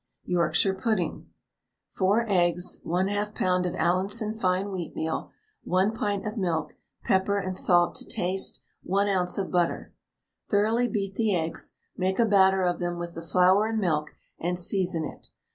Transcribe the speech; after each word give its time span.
YORKSHIRE 0.25 0.73
PUDDING. 0.73 1.27
4 1.89 2.25
eggs, 2.27 2.79
1/2 2.83 3.35
lb. 3.35 3.67
of 3.67 3.75
Allinson 3.75 4.33
fine 4.33 4.65
wheatmeal, 4.69 5.29
1 5.63 5.91
pint 5.93 6.25
of 6.25 6.37
milk, 6.37 6.73
pepper 7.03 7.37
and 7.37 7.55
salt 7.55 7.93
to 7.97 8.05
taste, 8.05 8.61
1 8.81 9.07
oz. 9.07 9.37
of 9.37 9.51
butter. 9.51 9.93
Thoroughly 10.49 10.87
beat 10.87 11.13
the 11.13 11.35
eggs, 11.35 11.75
make 11.95 12.17
a 12.17 12.25
batter 12.25 12.63
of 12.63 12.79
them 12.79 12.97
with 12.97 13.13
the 13.13 13.21
flour 13.21 13.67
and 13.67 13.77
milk, 13.77 14.15
and 14.39 14.57
season 14.57 15.05
it. 15.05 15.27